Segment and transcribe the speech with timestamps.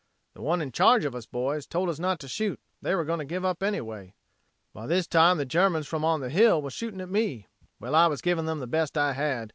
[0.33, 3.19] The one in charge of us boys told us not to shoot, they were going
[3.19, 4.15] to give up anyway.
[4.73, 7.45] "By this time the Germans from on the hill was shooting at me.
[7.79, 9.49] Well I was giving them the best I had.